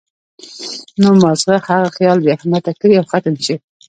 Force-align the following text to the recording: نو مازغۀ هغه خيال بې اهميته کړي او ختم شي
نو 1.01 1.09
مازغۀ 1.23 1.55
هغه 1.67 1.87
خيال 1.97 2.17
بې 2.23 2.29
اهميته 2.35 2.71
کړي 2.81 2.93
او 2.97 3.05
ختم 3.11 3.35
شي 3.45 3.55